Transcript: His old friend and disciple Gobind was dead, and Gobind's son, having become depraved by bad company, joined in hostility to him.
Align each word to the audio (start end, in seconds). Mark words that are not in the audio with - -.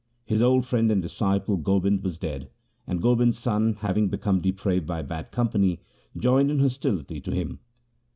His 0.25 0.41
old 0.41 0.65
friend 0.65 0.91
and 0.91 0.99
disciple 0.99 1.57
Gobind 1.57 2.03
was 2.03 2.17
dead, 2.17 2.49
and 2.87 3.03
Gobind's 3.03 3.37
son, 3.37 3.75
having 3.81 4.09
become 4.09 4.41
depraved 4.41 4.87
by 4.87 5.03
bad 5.03 5.29
company, 5.29 5.79
joined 6.17 6.49
in 6.49 6.57
hostility 6.57 7.21
to 7.21 7.29
him. 7.29 7.59